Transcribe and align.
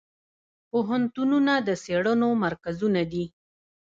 پوهنتونونه 0.69 1.53
د 1.67 1.69
څیړنو 1.83 2.29
مرکزونه 2.43 3.01
دي. 3.11 3.25